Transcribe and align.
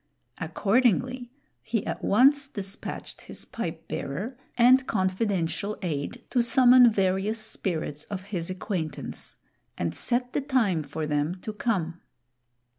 Accordingly 0.39 1.31
he 1.61 1.85
at 1.85 2.03
once 2.03 2.47
despatched 2.47 3.21
his 3.21 3.45
pipe 3.45 3.87
bearer 3.87 4.35
and 4.57 4.87
confidential 4.87 5.77
aid 5.83 6.23
to 6.31 6.41
summon 6.41 6.91
various 6.91 7.37
Spirits 7.37 8.05
of 8.05 8.23
his 8.33 8.49
acquaintance, 8.49 9.35
and 9.77 9.93
set 9.93 10.33
the 10.33 10.41
time 10.41 10.81
for 10.81 11.05
them 11.05 11.35
to 11.41 11.53
come. 11.53 12.01